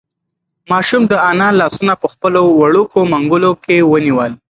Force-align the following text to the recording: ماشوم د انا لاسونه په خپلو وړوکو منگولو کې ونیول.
ماشوم 0.71 1.03
د 1.11 1.13
انا 1.29 1.49
لاسونه 1.59 1.93
په 2.01 2.07
خپلو 2.13 2.41
وړوکو 2.61 2.99
منگولو 3.11 3.51
کې 3.63 3.77
ونیول. 3.91 4.31